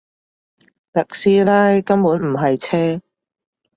[0.93, 3.01] 特斯拉根本唔係車